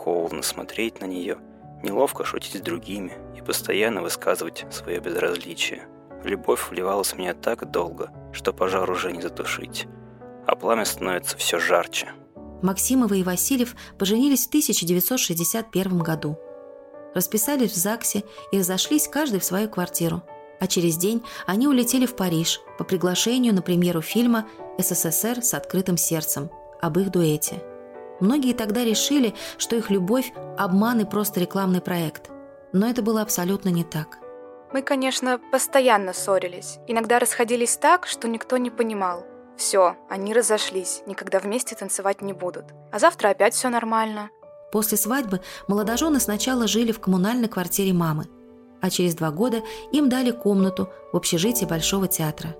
холодно 0.00 0.42
смотреть 0.42 1.00
на 1.00 1.04
нее, 1.04 1.36
неловко 1.82 2.24
шутить 2.24 2.56
с 2.56 2.60
другими 2.60 3.18
и 3.36 3.42
постоянно 3.42 4.00
высказывать 4.00 4.64
свое 4.70 4.98
безразличие. 4.98 5.82
Любовь 6.24 6.70
вливалась 6.70 7.12
в 7.12 7.18
меня 7.18 7.34
так 7.34 7.70
долго, 7.70 8.10
что 8.32 8.54
пожар 8.54 8.90
уже 8.90 9.12
не 9.12 9.20
затушить, 9.20 9.86
а 10.46 10.56
пламя 10.56 10.86
становится 10.86 11.36
все 11.36 11.58
жарче. 11.58 12.12
Максимова 12.62 13.12
и 13.12 13.22
Васильев 13.22 13.74
поженились 13.98 14.46
в 14.46 14.48
1961 14.48 15.98
году. 15.98 16.38
Расписались 17.14 17.72
в 17.72 17.76
ЗАГСе 17.76 18.24
и 18.52 18.58
разошлись 18.58 19.08
каждый 19.08 19.40
в 19.40 19.44
свою 19.44 19.68
квартиру. 19.68 20.22
А 20.60 20.66
через 20.66 20.96
день 20.96 21.22
они 21.46 21.66
улетели 21.68 22.06
в 22.06 22.16
Париж 22.16 22.60
по 22.78 22.84
приглашению 22.84 23.54
на 23.54 23.62
премьеру 23.62 24.02
фильма 24.02 24.46
«СССР 24.78 25.42
с 25.42 25.54
открытым 25.54 25.96
сердцем» 25.96 26.50
об 26.80 26.98
их 26.98 27.10
дуэте– 27.10 27.62
Многие 28.20 28.52
тогда 28.52 28.84
решили, 28.84 29.34
что 29.58 29.76
их 29.76 29.90
любовь– 29.90 30.32
обман 30.58 31.00
и 31.00 31.04
просто 31.04 31.40
рекламный 31.40 31.80
проект. 31.80 32.30
Но 32.72 32.88
это 32.88 33.02
было 33.02 33.22
абсолютно 33.22 33.70
не 33.70 33.82
так. 33.82 34.18
Мы, 34.72 34.82
конечно, 34.82 35.40
постоянно 35.50 36.12
ссорились. 36.12 36.78
Иногда 36.86 37.18
расходились 37.18 37.76
так, 37.76 38.06
что 38.06 38.28
никто 38.28 38.56
не 38.58 38.70
понимал. 38.70 39.24
Все, 39.56 39.96
они 40.08 40.32
разошлись, 40.32 41.02
никогда 41.06 41.38
вместе 41.38 41.74
танцевать 41.74 42.22
не 42.22 42.32
будут. 42.32 42.66
А 42.92 42.98
завтра 42.98 43.30
опять 43.30 43.54
все 43.54 43.68
нормально. 43.68 44.30
После 44.70 44.96
свадьбы 44.96 45.40
молодожены 45.66 46.20
сначала 46.20 46.68
жили 46.68 46.92
в 46.92 47.00
коммунальной 47.00 47.48
квартире 47.48 47.92
мамы, 47.92 48.28
а 48.80 48.88
через 48.88 49.14
два 49.14 49.30
года 49.30 49.62
им 49.90 50.08
дали 50.08 50.30
комнату 50.30 50.88
в 51.12 51.16
общежитии 51.16 51.64
Большого 51.64 52.06
театра. 52.06 52.56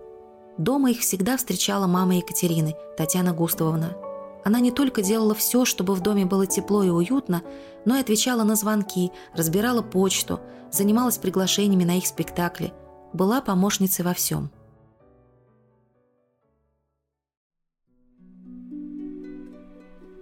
Дома 0.58 0.90
их 0.90 1.00
всегда 1.00 1.36
встречала 1.36 1.86
мама 1.86 2.16
Екатерины, 2.16 2.74
Татьяна 2.96 3.32
Густавовна– 3.32 3.96
она 4.44 4.60
не 4.60 4.70
только 4.70 5.02
делала 5.02 5.34
все, 5.34 5.64
чтобы 5.64 5.94
в 5.94 6.00
доме 6.00 6.24
было 6.24 6.46
тепло 6.46 6.82
и 6.82 6.88
уютно, 6.88 7.42
но 7.84 7.96
и 7.96 8.00
отвечала 8.00 8.42
на 8.42 8.56
звонки, 8.56 9.10
разбирала 9.34 9.82
почту, 9.82 10.40
занималась 10.70 11.18
приглашениями 11.18 11.84
на 11.84 11.98
их 11.98 12.06
спектакли, 12.06 12.72
была 13.12 13.40
помощницей 13.40 14.04
во 14.04 14.14
всем. 14.14 14.50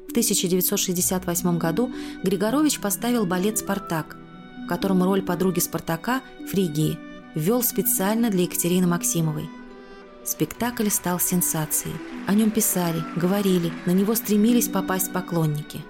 В 0.08 0.10
1968 0.10 1.58
году 1.58 1.92
Григорович 2.25 2.80
поставил 2.80 3.26
балет 3.26 3.58
«Спартак», 3.58 4.16
в 4.64 4.66
котором 4.66 5.02
роль 5.02 5.22
подруги 5.22 5.60
Спартака, 5.60 6.22
Фригии, 6.50 6.98
ввел 7.34 7.62
специально 7.62 8.30
для 8.30 8.42
Екатерины 8.42 8.87
Максимовой– 8.87 9.48
Спектакль 10.28 10.90
стал 10.90 11.18
сенсацией. 11.20 11.97
О 12.26 12.35
нем 12.35 12.50
писали, 12.50 13.02
говорили, 13.16 13.73
на 13.87 13.92
него 13.92 14.14
стремились 14.14 14.68
попасть 14.68 15.11
поклонники. 15.11 15.82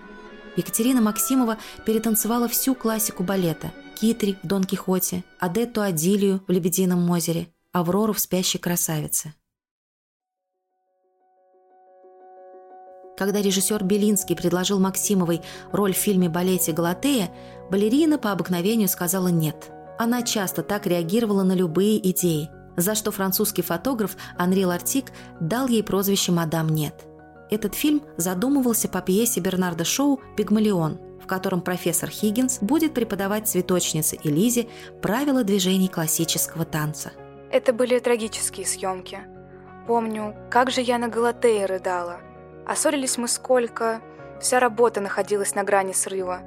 Екатерина 0.56 1.00
Максимова 1.00 1.58
перетанцевала 1.84 2.46
всю 2.46 2.76
классику 2.76 3.24
балета 3.24 3.72
«Китри» 4.00 4.36
в 4.40 4.46
«Дон 4.46 4.62
Кихоте», 4.62 5.24
«Адетту 5.40 5.82
Адилию» 5.82 6.40
в 6.46 6.52
«Лебедином 6.52 7.10
озере», 7.10 7.48
«Аврору» 7.72 8.12
в 8.12 8.20
«Спящей 8.20 8.60
красавице». 8.60 9.34
Когда 13.16 13.42
режиссер 13.42 13.82
Белинский 13.82 14.36
предложил 14.36 14.78
Максимовой 14.78 15.40
роль 15.72 15.94
в 15.94 15.98
фильме 15.98 16.28
«Балете 16.28 16.70
Галатея», 16.70 17.34
балерина 17.72 18.18
по 18.18 18.30
обыкновению 18.30 18.88
сказала 18.88 19.26
«нет». 19.26 19.72
Она 19.98 20.22
часто 20.22 20.62
так 20.62 20.86
реагировала 20.86 21.42
на 21.42 21.54
любые 21.54 21.98
идеи, 22.10 22.48
за 22.78 22.94
что 22.94 23.10
французский 23.10 23.62
фотограф 23.62 24.16
Анри 24.38 24.64
Лартик 24.64 25.06
дал 25.40 25.66
ей 25.66 25.82
прозвище 25.82 26.32
«Мадам 26.32 26.68
Нет». 26.68 26.94
Этот 27.50 27.74
фильм 27.74 28.02
задумывался 28.16 28.88
по 28.88 29.00
пьесе 29.00 29.40
Бернарда 29.40 29.84
Шоу 29.84 30.20
«Пигмалион», 30.36 30.98
в 31.22 31.26
котором 31.26 31.60
профессор 31.60 32.08
Хиггинс 32.08 32.58
будет 32.60 32.94
преподавать 32.94 33.48
цветочнице 33.48 34.18
Элизе 34.22 34.68
правила 35.02 35.42
движений 35.44 35.88
классического 35.88 36.64
танца. 36.64 37.12
Это 37.50 37.72
были 37.72 37.98
трагические 37.98 38.66
съемки. 38.66 39.20
Помню, 39.86 40.36
как 40.50 40.70
же 40.70 40.80
я 40.80 40.98
на 40.98 41.08
Галатее 41.08 41.66
рыдала. 41.66 42.20
А 42.66 42.74
мы 43.16 43.28
сколько. 43.28 44.02
Вся 44.40 44.60
работа 44.60 45.00
находилась 45.00 45.54
на 45.54 45.64
грани 45.64 45.92
срыва. 45.92 46.42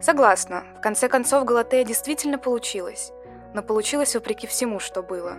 Согласна, 0.00 0.64
в 0.78 0.80
конце 0.80 1.08
концов 1.08 1.44
Галатея 1.44 1.84
действительно 1.84 2.38
получилась. 2.38 3.12
Но 3.52 3.62
получилось 3.62 4.14
вопреки 4.14 4.46
всему, 4.46 4.78
что 4.78 5.02
было. 5.02 5.36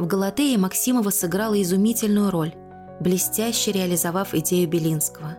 В 0.00 0.06
Галатее 0.06 0.56
Максимова 0.56 1.10
сыграла 1.10 1.60
изумительную 1.60 2.30
роль, 2.30 2.54
блестяще 3.00 3.70
реализовав 3.70 4.32
идею 4.32 4.66
Белинского. 4.66 5.36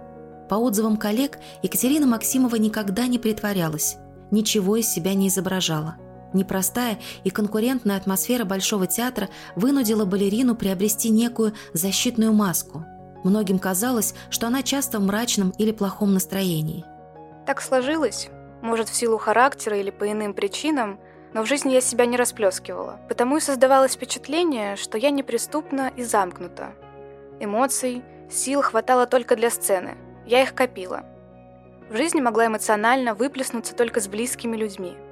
По 0.50 0.54
отзывам 0.54 0.98
коллег, 0.98 1.40
Екатерина 1.64 2.06
Максимова 2.06 2.58
никогда 2.58 3.08
не 3.08 3.18
притворялась, 3.18 3.98
ничего 4.30 4.76
из 4.76 4.88
себя 4.88 5.16
не 5.16 5.30
изображала. 5.30 5.96
Непростая 6.34 7.00
и 7.24 7.32
конкурентная 7.32 7.98
атмосфера 7.98 8.46
Большого 8.46 8.86
театра 8.86 9.30
вынудила 9.56 10.06
балерину 10.06 10.56
приобрести 10.56 11.10
некую 11.10 11.54
защитную 11.74 12.32
маску. 12.32 12.86
Многим 13.24 13.58
казалось, 13.58 14.14
что 14.30 14.46
она 14.46 14.62
часто 14.62 15.00
в 15.00 15.02
мрачном 15.02 15.56
или 15.58 15.72
плохом 15.72 16.14
настроении. 16.14 16.86
Так 17.48 17.64
сложилось, 17.64 18.30
может, 18.62 18.90
в 18.90 18.96
силу 18.96 19.18
характера 19.18 19.80
или 19.80 19.90
по 19.90 20.12
иным 20.12 20.36
причинам, 20.36 21.00
но 21.34 21.44
в 21.44 21.46
жизни 21.46 21.74
я 21.74 21.82
себя 21.82 22.06
не 22.06 22.18
расплескивала, 22.18 23.00
потому 23.08 23.38
и 23.38 23.42
создавалось 23.42 23.94
впечатление, 23.94 24.76
что 24.76 24.98
я 24.98 25.12
неприступна 25.12 25.92
и 25.96 26.04
замкнута. 26.04 26.74
Эмоций, 27.40 28.04
сил 28.30 28.62
хватало 28.62 29.08
только 29.08 29.36
для 29.36 29.50
сцены, 29.50 29.98
я 30.26 30.42
их 30.42 30.54
копила. 30.54 31.04
В 31.90 31.98
жизни 31.98 32.22
могла 32.22 32.48
эмоционально 32.48 33.14
выплеснуться 33.14 33.76
только 33.76 34.00
с 34.00 34.08
близкими 34.08 34.56
людьми– 34.56 34.96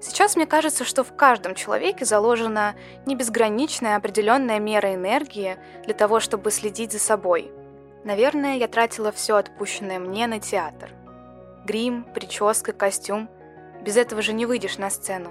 Сейчас 0.00 0.36
мне 0.36 0.46
кажется, 0.46 0.84
что 0.84 1.02
в 1.04 1.14
каждом 1.14 1.54
человеке 1.54 2.04
заложена 2.04 2.74
не 3.06 3.16
безграничная 3.16 3.96
определенная 3.96 4.58
мера 4.58 4.94
энергии 4.94 5.58
для 5.84 5.94
того, 5.94 6.20
чтобы 6.20 6.50
следить 6.50 6.92
за 6.92 6.98
собой. 6.98 7.50
Наверное, 8.04 8.56
я 8.56 8.68
тратила 8.68 9.10
все 9.10 9.36
отпущенное 9.36 9.98
мне 9.98 10.26
на 10.26 10.38
театр. 10.38 10.90
Грим, 11.64 12.04
прическа, 12.14 12.72
костюм. 12.72 13.28
Без 13.82 13.96
этого 13.96 14.22
же 14.22 14.32
не 14.32 14.46
выйдешь 14.46 14.78
на 14.78 14.90
сцену. 14.90 15.30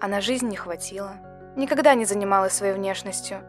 А 0.00 0.08
на 0.08 0.20
жизнь 0.20 0.48
не 0.48 0.56
хватило. 0.56 1.12
Никогда 1.56 1.94
не 1.94 2.04
занималась 2.04 2.52
своей 2.52 2.74
внешностью. 2.74 3.40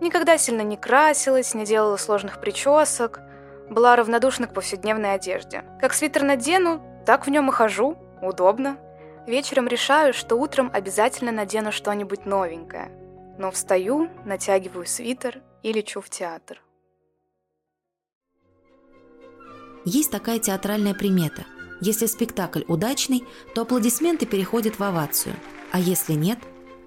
Никогда 0.00 0.38
сильно 0.38 0.62
не 0.62 0.76
красилась, 0.76 1.54
не 1.54 1.64
делала 1.64 1.96
сложных 1.96 2.40
причесок. 2.40 3.20
Была 3.68 3.96
равнодушна 3.96 4.46
к 4.46 4.54
повседневной 4.54 5.14
одежде. 5.14 5.64
Как 5.80 5.92
свитер 5.92 6.22
надену, 6.22 6.80
так 7.04 7.26
в 7.26 7.30
нем 7.30 7.48
и 7.48 7.52
хожу. 7.52 7.96
Удобно. 8.22 8.78
Вечером 9.26 9.66
решаю, 9.66 10.14
что 10.14 10.36
утром 10.36 10.70
обязательно 10.72 11.32
надену 11.32 11.72
что-нибудь 11.72 12.26
новенькое. 12.26 12.90
Но 13.38 13.50
встаю, 13.50 14.08
натягиваю 14.24 14.86
свитер 14.86 15.42
и 15.62 15.72
лечу 15.72 16.00
в 16.00 16.08
театр. 16.08 16.62
Есть 19.84 20.10
такая 20.10 20.38
театральная 20.38 20.94
примета. 20.94 21.44
Если 21.80 22.06
спектакль 22.06 22.62
удачный, 22.68 23.24
то 23.54 23.62
аплодисменты 23.62 24.26
переходят 24.26 24.78
в 24.78 24.82
овацию. 24.82 25.34
А 25.76 25.78
если 25.78 26.14
нет, 26.14 26.38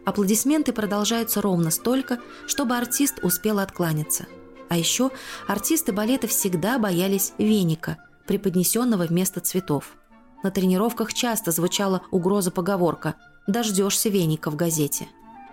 аплодисменты 0.04 0.74
продолжаются 0.74 1.44
ровно 1.44 1.70
столько, 1.70 2.18
чтобы 2.48 2.76
артист 2.76 3.20
успел 3.22 3.60
откланяться. 3.60 4.26
А 4.68 4.78
еще 4.78 5.12
артисты 5.48 5.92
балета 5.92 6.26
всегда 6.26 6.80
боялись 6.80 7.34
веника, 7.38 7.98
преподнесенного 8.26 9.04
вместо 9.04 9.42
цветов. 9.42 9.96
На 10.42 10.50
тренировках 10.50 11.14
часто 11.14 11.52
звучала 11.52 12.02
угроза-поговорка 12.10 13.14
«дождешься 13.46 14.10
веника 14.10 14.50
в 14.50 14.56
газете». 14.56 15.08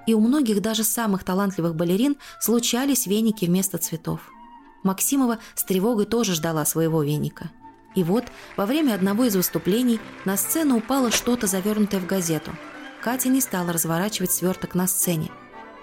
И 0.07 0.15
у 0.15 0.21
многих 0.21 0.63
даже 0.63 0.83
самых 0.83 1.23
талантливых 1.23 1.75
балерин 1.75 2.17
случались 2.41 3.07
веники 3.07 3.45
вместо 3.45 3.77
цветов. 3.77 4.21
Максимова 4.83 5.41
с 5.55 5.63
тревогой 5.63 6.07
тоже 6.07 6.33
ждала 6.33 6.65
своего 6.65 7.03
веника. 7.03 7.51
И 7.95 8.03
вот, 8.03 8.25
во 8.57 8.65
время 8.65 8.95
одного 8.95 9.25
из 9.25 9.37
выступлений 9.37 10.01
на 10.25 10.39
сцену 10.39 10.79
упало 10.79 11.11
что-то, 11.11 11.47
завернутое 11.47 12.01
в 12.01 12.07
газету. 12.07 12.53
Катя 13.03 13.29
не 13.29 13.41
стала 13.41 13.73
разворачивать 13.73 14.33
сверток 14.33 14.75
на 14.75 14.87
сцене. 14.87 15.31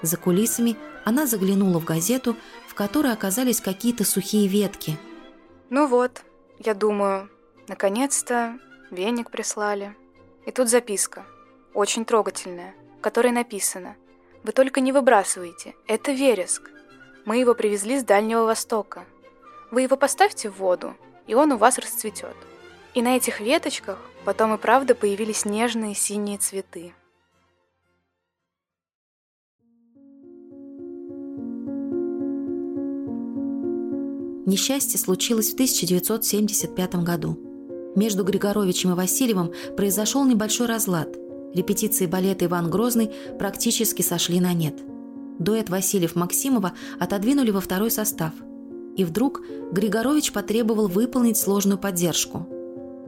За 0.02 0.17
кулисами 0.17 0.76
она 1.06 1.26
заглянула 1.26 1.80
в 1.80 1.86
газету, 1.86 2.36
в 2.67 2.73
которой 2.73 3.13
оказались 3.13 3.62
какие-то 3.62 4.04
сухие 4.04 4.47
ветки. 4.47 4.97
«Ну 5.69 5.88
вот, 5.88 6.23
я 6.60 6.73
думаю, 6.73 7.30
наконец-то 7.67 8.58
Веник 8.91 9.32
прислали. 9.32 9.95
И 10.45 10.52
тут 10.52 10.69
записка, 10.69 11.26
очень 11.73 12.06
трогательная, 12.06 12.76
в 12.99 13.02
которой 13.02 13.32
написано 13.32 13.95
«Вы 14.43 14.52
только 14.52 14.82
не 14.82 14.91
выбрасывайте, 14.91 15.73
это 15.88 16.12
вереск. 16.12 16.69
Мы 17.26 17.38
его 17.38 17.56
привезли 17.56 17.99
с 17.99 18.04
Дальнего 18.04 18.43
Востока. 18.43 19.06
Вы 19.71 19.84
его 19.84 19.95
поставьте 19.95 20.49
в 20.49 20.58
воду, 20.58 20.95
и 21.26 21.34
он 21.34 21.54
у 21.54 21.58
вас 21.58 21.78
расцветет». 21.78 22.36
И 22.93 23.02
на 23.02 23.15
этих 23.15 23.39
веточках 23.39 23.97
потом 24.26 24.54
и 24.54 24.58
правда 24.58 24.93
появились 24.93 25.45
нежные 25.45 25.95
синие 25.95 26.38
цветы. 26.38 26.93
Несчастье 34.46 35.00
случилось 35.00 35.52
в 35.52 35.54
1975 35.54 36.96
году. 36.96 37.40
Между 37.96 38.24
Григоровичем 38.26 38.92
и 38.92 38.96
Васильевым 38.96 39.54
произошел 39.78 40.26
небольшой 40.26 40.68
разлад. 40.68 41.16
Репетиции 41.54 42.08
балета 42.08 42.46
«Иван 42.46 42.70
Грозный» 42.70 43.12
практически 43.40 44.02
сошли 44.02 44.42
на 44.42 44.54
нет. 44.54 44.80
Дуэт 45.40 45.70
Васильев-Максимова 45.70 46.74
отодвинули 47.00 47.52
во 47.52 47.62
второй 47.62 47.90
состав. 47.90 48.34
И 48.98 49.06
вдруг 49.06 49.42
Григорович 49.72 50.34
потребовал 50.34 50.88
выполнить 50.88 51.38
сложную 51.38 51.78
поддержку. 51.78 52.48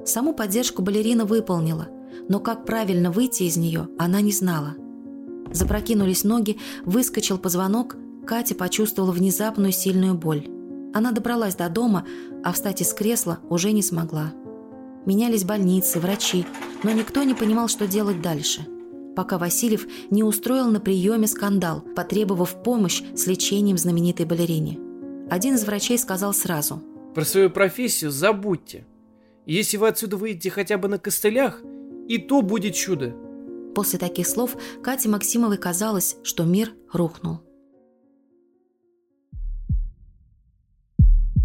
Саму 0.05 0.33
поддержку 0.33 0.81
балерина 0.81 1.25
выполнила, 1.25 1.89
но 2.29 2.39
как 2.39 2.65
правильно 2.65 3.11
выйти 3.11 3.43
из 3.43 3.57
нее, 3.57 3.89
она 3.97 4.21
не 4.21 4.31
знала. 4.31 4.75
Запрокинулись 5.51 6.23
ноги, 6.23 6.57
выскочил 6.85 7.37
позвонок, 7.37 7.97
Катя 8.25 8.55
почувствовала 8.55 9.11
внезапную 9.11 9.71
сильную 9.71 10.15
боль. 10.15 10.47
Она 10.95 11.11
добралась 11.11 11.55
до 11.55 11.67
дома, 11.67 12.05
а 12.41 12.53
встать 12.53 12.79
из 12.79 12.93
кресла 12.93 13.39
уже 13.49 13.73
не 13.73 13.81
смогла. 13.81 14.31
Менялись 15.05 15.43
больницы, 15.43 15.99
врачи, 15.99 16.45
но 16.83 16.91
никто 16.91 17.23
не 17.23 17.33
понимал, 17.33 17.67
что 17.67 17.85
делать 17.85 18.21
дальше. 18.21 18.65
Пока 19.13 19.37
Васильев 19.37 19.85
не 20.09 20.23
устроил 20.23 20.69
на 20.69 20.79
приеме 20.79 21.27
скандал, 21.27 21.81
потребовав 21.81 22.63
помощь 22.63 23.03
с 23.13 23.27
лечением 23.27 23.77
знаменитой 23.77 24.25
балерине. 24.25 24.79
Один 25.29 25.55
из 25.55 25.65
врачей 25.65 25.97
сказал 25.97 26.33
сразу. 26.33 26.81
«Про 27.13 27.25
свою 27.25 27.49
профессию 27.49 28.09
забудьте. 28.09 28.85
Если 29.45 29.75
вы 29.75 29.89
отсюда 29.89 30.15
выйдете 30.15 30.49
хотя 30.49 30.77
бы 30.77 30.87
на 30.87 30.97
костылях, 30.97 31.61
и 32.07 32.19
то 32.19 32.41
будет 32.41 32.73
чудо». 32.73 33.13
После 33.75 33.99
таких 33.99 34.27
слов 34.27 34.55
Кате 34.81 35.09
Максимовой 35.09 35.57
казалось, 35.57 36.15
что 36.23 36.45
мир 36.45 36.71
рухнул. 36.93 37.41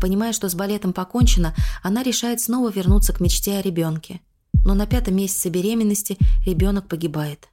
Понимая, 0.00 0.32
что 0.32 0.48
с 0.48 0.54
балетом 0.54 0.94
покончено, 0.94 1.54
она 1.82 2.02
решает 2.02 2.40
снова 2.40 2.70
вернуться 2.70 3.12
к 3.12 3.20
мечте 3.20 3.58
о 3.58 3.62
ребенке. 3.62 4.20
Но 4.64 4.74
на 4.74 4.86
пятом 4.86 5.16
месяце 5.16 5.50
беременности 5.50 6.16
ребенок 6.46 6.88
погибает. 6.88 7.48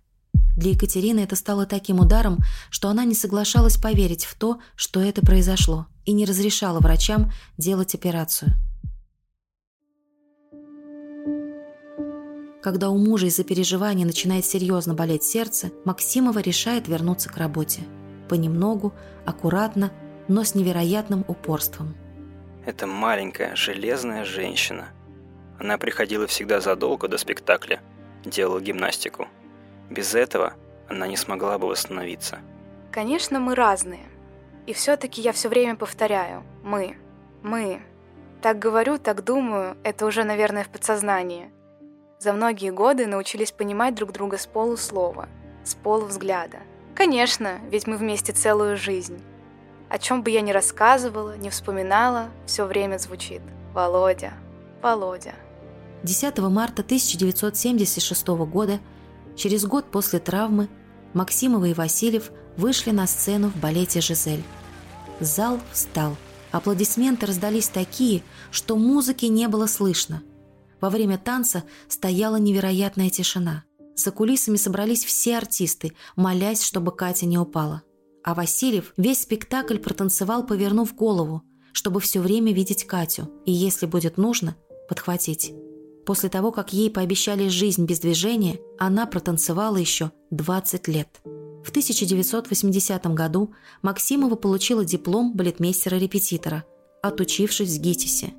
Для 0.56 0.72
Екатерины 0.72 1.20
это 1.20 1.36
стало 1.36 1.66
таким 1.66 2.00
ударом, 2.00 2.40
что 2.70 2.90
она 2.90 3.04
не 3.04 3.14
соглашалась 3.14 3.78
поверить 3.78 4.26
в 4.26 4.36
то, 4.36 4.60
что 4.76 5.02
это 5.02 5.22
произошло, 5.22 5.88
и 6.06 6.14
не 6.14 6.26
разрешала 6.26 6.80
врачам 6.80 7.32
делать 7.58 7.94
операцию. 7.94 8.54
Когда 12.64 12.90
у 12.90 12.98
мужа 12.98 13.28
из-за 13.28 13.44
переживаний 13.44 14.04
начинает 14.04 14.46
серьезно 14.46 14.94
болеть 14.94 15.24
сердце, 15.24 15.72
Максимова 15.86 16.40
решает 16.40 16.88
вернуться 16.88 17.30
к 17.30 17.38
работе. 17.38 17.82
Понемногу, 18.28 18.94
аккуратно, 19.26 19.92
но 20.28 20.44
с 20.44 20.56
невероятным 20.56 21.24
упорством– 21.28 21.96
это 22.68 22.86
маленькая, 22.86 23.56
железная 23.56 24.26
женщина. 24.26 24.90
Она 25.58 25.78
приходила 25.78 26.28
всегда 26.28 26.60
задолго 26.60 27.08
до 27.08 27.18
спектакля, 27.18 27.80
делала 28.26 28.60
гимнастику. 28.60 29.30
Без 29.90 30.14
этого 30.14 30.54
она 30.90 31.08
не 31.08 31.16
смогла 31.16 31.58
бы 31.58 31.68
восстановиться. 31.70 32.40
Конечно, 32.92 33.40
мы 33.40 33.56
разные. 33.56 34.04
И 34.66 34.74
все-таки 34.74 35.22
я 35.22 35.32
все 35.32 35.48
время 35.48 35.78
повторяю 35.78 36.44
«мы», 36.62 36.98
«мы». 37.42 37.82
Так 38.42 38.60
говорю, 38.60 38.98
так 38.98 39.24
думаю, 39.24 39.78
это 39.84 40.06
уже, 40.06 40.26
наверное, 40.26 40.66
в 40.66 40.70
подсознании. 40.70 41.50
За 42.20 42.34
многие 42.34 42.72
годы 42.72 43.08
научились 43.08 43.54
понимать 43.54 43.96
друг 43.96 44.12
друга 44.12 44.38
с 44.38 44.46
полуслова, 44.46 45.30
с 45.64 45.74
полувзгляда. 45.76 46.60
Конечно, 46.96 47.62
ведь 47.72 47.88
мы 47.88 47.96
вместе 47.96 48.34
целую 48.34 48.76
жизнь. 48.76 49.24
О 49.90 49.98
чем 50.00 50.22
бы 50.22 50.32
я 50.32 50.42
ни 50.42 50.52
рассказывала, 50.52 51.38
ни 51.38 51.50
вспоминала, 51.50 52.30
все 52.46 52.66
время 52.66 52.98
звучит 52.98 53.42
«Володя, 53.74 54.34
Володя». 54.82 55.34
10 56.04 56.38
марта 56.40 56.82
1976 56.82 58.28
года, 58.28 58.80
через 59.36 59.66
год 59.66 59.86
после 59.90 60.20
травмы, 60.20 60.68
Максимова 61.14 61.66
и 61.66 61.74
Васильев 61.74 62.32
вышли 62.58 62.92
на 62.92 63.08
сцену 63.08 63.50
в 63.50 63.56
балете 63.56 64.02
«Жизель». 64.02 64.44
Зал 65.20 65.60
встал. 65.72 66.16
Аплодисменты 66.52 67.26
раздались 67.26 67.70
такие, 67.70 68.24
что 68.52 68.76
музыки 68.76 69.26
не 69.26 69.48
было 69.48 69.68
слышно. 69.68 70.22
Во 70.80 70.90
время 70.90 71.18
танца 71.18 71.64
стояла 71.88 72.36
невероятная 72.36 73.10
тишина. 73.10 73.64
За 73.96 74.12
кулисами 74.12 74.58
собрались 74.58 75.04
все 75.04 75.38
артисты, 75.38 75.94
молясь, 76.16 76.64
чтобы 76.64 76.96
Катя 76.96 77.26
не 77.26 77.38
упала. 77.38 77.82
А 78.24 78.34
Васильев 78.34 78.94
весь 78.98 79.22
спектакль 79.22 79.78
протанцевал, 79.78 80.46
повернув 80.46 80.96
голову, 80.96 81.44
чтобы 81.72 82.00
все 82.00 82.20
время 82.20 82.54
видеть 82.54 82.86
Катю 82.86 83.30
и, 83.46 83.52
если 83.52 83.86
будет 83.86 84.18
нужно, 84.18 84.56
подхватить. 84.90 85.54
После 86.06 86.30
того, 86.30 86.52
как 86.52 86.74
ей 86.74 86.90
пообещали 86.90 87.50
жизнь 87.50 87.86
без 87.86 88.00
движения, 88.00 88.60
она 88.80 89.06
протанцевала 89.06 89.78
еще 89.78 90.12
20 90.32 90.88
лет. 90.88 91.10
В 91.66 91.70
1980 91.70 93.08
году 93.08 93.54
Максимова 93.82 94.36
получила 94.36 94.86
диплом 94.86 95.34
балетмейстера-репетитора, 95.36 96.64
отучившись 97.02 97.78
в 97.78 97.82
ГИТИСе. 97.82 98.34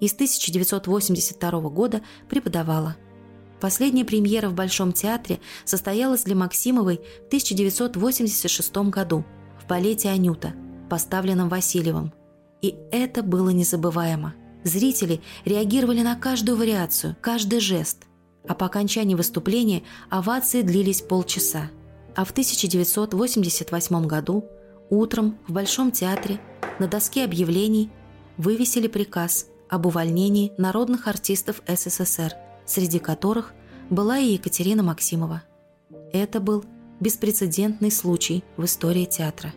И 0.00 0.06
с 0.06 0.12
1982 0.12 1.60
года 1.70 2.02
преподавала. 2.28 2.96
Последняя 3.60 4.04
премьера 4.04 4.48
в 4.48 4.54
Большом 4.54 4.92
театре 4.92 5.40
состоялась 5.64 6.22
для 6.22 6.36
Максимовой 6.36 7.00
в 7.24 7.26
1986 7.26 8.76
году 8.76 9.24
в 9.60 9.66
балете 9.66 10.10
«Анюта», 10.10 10.54
поставленном 10.88 11.48
Васильевым. 11.48 12.12
И 12.62 12.76
это 12.92 13.22
было 13.22 13.50
незабываемо. 13.50 14.34
Зрители 14.62 15.20
реагировали 15.44 16.02
на 16.02 16.14
каждую 16.16 16.56
вариацию, 16.56 17.16
каждый 17.20 17.60
жест. 17.60 18.04
А 18.46 18.54
по 18.54 18.66
окончании 18.66 19.14
выступления 19.14 19.82
овации 20.08 20.62
длились 20.62 21.02
полчаса. 21.02 21.70
А 22.14 22.24
в 22.24 22.30
1988 22.30 24.06
году 24.06 24.44
утром 24.88 25.38
в 25.46 25.52
Большом 25.52 25.90
театре 25.90 26.40
на 26.78 26.86
доске 26.86 27.24
объявлений 27.24 27.90
вывесили 28.36 28.86
приказ 28.86 29.46
об 29.68 29.86
увольнении 29.86 30.52
народных 30.58 31.08
артистов 31.08 31.60
СССР– 31.66 32.34
среди 32.68 32.98
которых 32.98 33.54
была 33.90 34.18
и 34.18 34.34
Екатерина 34.34 34.82
Максимова. 34.82 35.42
Это 36.12 36.38
был 36.38 36.64
беспрецедентный 37.00 37.90
случай 37.90 38.44
в 38.56 38.64
истории 38.64 39.06
театра. 39.06 39.52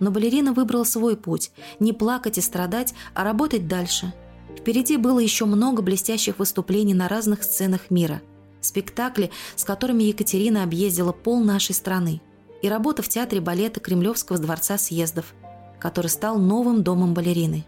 Но 0.00 0.10
балерина 0.10 0.52
выбрала 0.52 0.84
свой 0.84 1.16
путь– 1.16 1.50
не 1.80 1.92
плакать 1.92 2.38
и 2.38 2.40
страдать, 2.40 2.94
а 3.14 3.24
работать 3.24 3.66
дальше. 3.66 4.12
Впереди 4.56 4.96
было 4.96 5.18
еще 5.18 5.44
много 5.46 5.82
блестящих 5.82 6.38
выступлений 6.38 6.94
на 6.94 7.08
разных 7.08 7.42
сценах 7.42 7.90
мира, 7.90 8.22
спектакли, 8.60 9.30
с 9.56 9.64
которыми 9.64 10.04
Екатерина 10.04 10.62
объездила 10.62 11.12
пол 11.12 11.42
нашей 11.42 11.74
страны, 11.74 12.20
и 12.62 12.68
работа 12.68 13.02
в 13.02 13.08
театре 13.08 13.40
балета 13.40 13.80
Кремлевского 13.80 14.38
дворца 14.38 14.78
съездов, 14.78 15.34
который 15.80 16.08
стал 16.08 16.38
новым 16.38 16.82
домом 16.82 17.14
балерины. 17.14 17.64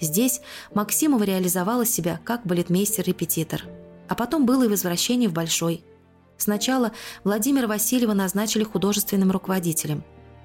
Здесь 0.00 0.40
Максимова 0.74 1.22
реализовала 1.22 1.86
себя 1.86 2.20
как 2.24 2.44
балетмейстер-репетитор– 2.44 3.62
а 4.08 4.14
потом 4.14 4.46
было 4.46 4.64
и 4.64 4.68
возвращение 4.68 5.28
в 5.28 5.32
Большой. 5.32 5.84
Сначала 6.36 6.92
Владимира 7.24 7.68
Васильева 7.68 8.14
назначили 8.14 8.64
художественным 8.64 9.30
руководителем. 9.30 10.02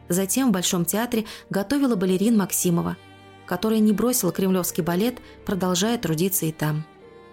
Затем 0.09 0.49
в 0.49 0.51
Большом 0.51 0.85
театре 0.85 1.25
готовила 1.49 1.95
балерин 1.95 2.37
Максимова, 2.37 2.97
которая 3.45 3.79
не 3.79 3.93
бросила 3.93 4.31
кремлевский 4.31 4.83
балет, 4.83 5.15
продолжая 5.45 5.97
трудиться 5.97 6.45
и 6.45 6.51
там. 6.51 6.85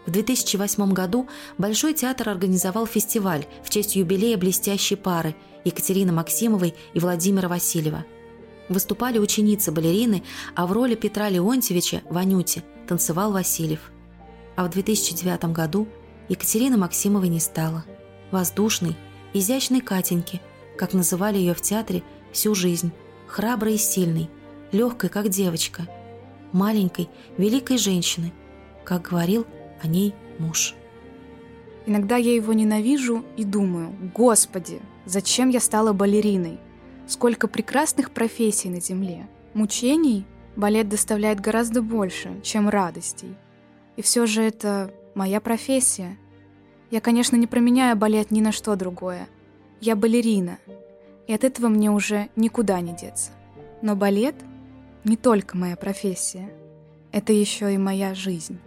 В 0.06 0.10
2008 0.10 0.92
году 0.92 1.28
Большой 1.58 1.94
театр 1.94 2.28
организовал 2.28 2.86
фестиваль 2.86 3.46
в 3.62 3.70
честь 3.70 3.96
юбилея 3.96 4.36
блестящей 4.36 4.96
пары 4.96 5.34
Екатерины 5.64 6.12
Максимовой 6.12 6.74
и 6.94 7.00
Владимира 7.00 7.48
Васильева. 7.48 8.04
Выступали 8.68 9.18
ученицы 9.18 9.72
балерины, 9.72 10.22
а 10.54 10.66
в 10.66 10.72
роли 10.72 10.94
Петра 10.94 11.28
Леонтьевича 11.28 12.02
в 12.08 12.16
«Анюте» 12.16 12.64
танцевал 12.88 13.30
Васильев. 13.30 13.90
А 14.56 14.64
в 14.64 14.70
2009 14.70 15.52
году– 15.52 15.86
Екатерины 16.28 16.76
Максимовой 16.76 17.28
не 17.28 17.40
стало. 17.40 17.84
Воздушной, 18.30 18.96
изящной 19.32 19.80
Катеньки, 19.80 20.40
как 20.76 20.94
называли 20.94 21.38
ее 21.38 21.54
в 21.54 21.60
театре 21.60 22.02
всю 22.32 22.54
жизнь, 22.54 22.92
храброй 23.26 23.74
и 23.74 23.78
сильной, 23.78 24.30
легкой, 24.72 25.10
как 25.10 25.28
девочка, 25.28 25.86
маленькой, 26.52 27.08
великой 27.36 27.78
женщины, 27.78 28.32
как 28.84 29.02
говорил 29.02 29.46
о 29.82 29.86
ней 29.86 30.14
муж. 30.38 30.74
Иногда 31.86 32.16
я 32.16 32.34
его 32.34 32.52
ненавижу 32.52 33.24
и 33.36 33.44
думаю, 33.44 33.94
господи, 34.14 34.80
зачем 35.04 35.50
я 35.50 35.60
стала 35.60 35.92
балериной? 35.92 36.58
Сколько 37.06 37.48
прекрасных 37.48 38.10
профессий 38.10 38.70
на 38.70 38.80
земле. 38.80 39.28
Мучений 39.52 40.26
балет 40.56 40.88
доставляет 40.88 41.40
гораздо 41.40 41.82
больше, 41.82 42.40
чем 42.42 42.70
радостей. 42.70 43.36
И 43.96 44.02
все 44.02 44.24
же 44.24 44.42
это 44.42 44.92
моя 45.14 45.40
профессия. 45.40 46.16
Я, 46.90 47.00
конечно, 47.00 47.36
не 47.36 47.46
променяю 47.46 47.96
балет 47.96 48.30
ни 48.30 48.40
на 48.40 48.52
что 48.52 48.76
другое. 48.76 49.28
Я 49.80 49.96
балерина, 49.96 50.58
и 51.26 51.32
от 51.32 51.44
этого 51.44 51.68
мне 51.68 51.90
уже 51.90 52.28
никуда 52.36 52.80
не 52.80 52.94
деться. 52.94 53.32
Но 53.82 53.96
балет— 53.96 54.36
не 55.04 55.18
только 55.18 55.56
моя 55.56 55.76
профессия, 55.76 56.50
это 57.12 57.32
еще 57.32 57.74
и 57.74 57.78
моя 57.78 58.14
жизнь. 58.14 58.58